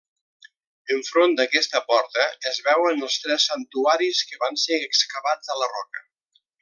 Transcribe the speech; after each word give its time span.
Enfront 0.93 1.35
d'aquesta 1.39 1.81
porta 1.91 2.25
es 2.53 2.57
veuen 2.69 3.05
els 3.09 3.17
tres 3.25 3.45
santuaris 3.51 4.23
que 4.31 4.41
van 4.47 4.59
ser 4.63 4.81
excavats 4.87 5.55
a 5.57 5.61
la 5.63 5.69
roca. 5.77 6.05